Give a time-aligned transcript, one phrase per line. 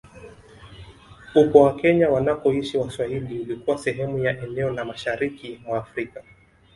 [1.35, 6.23] Upwa wa Kenya wanakoishi Waswahili ulikuwa sehemu ya eneo la mashariki mwa Afrika